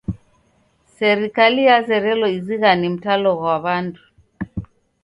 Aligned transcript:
Serikale 0.97 1.59
yazerelo 1.69 2.27
izighane 2.39 2.85
mtalo 2.95 3.31
ghwa 3.39 3.55
w'andu. 3.63 4.03